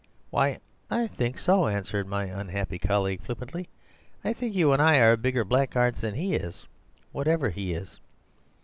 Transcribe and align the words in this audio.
"'Why, 0.31 0.57
I 0.89 1.05
think 1.05 1.37
so,' 1.37 1.67
answered 1.67 2.07
my 2.07 2.23
unhappy 2.25 2.79
colleague 2.79 3.21
flippantly. 3.21 3.69
'I 4.25 4.33
think 4.33 4.55
you 4.55 4.71
and 4.73 4.81
I 4.81 4.95
are 4.97 5.15
bigger 5.15 5.45
blackguards 5.45 6.01
than 6.01 6.15
he 6.15 6.33
is, 6.33 6.65
whatever 7.11 7.51
he 7.51 7.73
is. 7.73 7.99